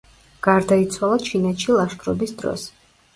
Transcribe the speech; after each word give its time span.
გარდაიცვალა 0.45 1.19
ჩინეთში 1.27 1.75
ლაშქრობის 1.75 2.33
დროს. 2.41 2.65